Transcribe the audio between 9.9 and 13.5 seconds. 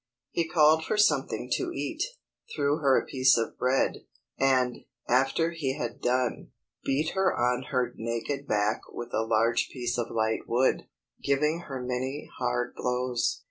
of light wood, giving her many hard blows.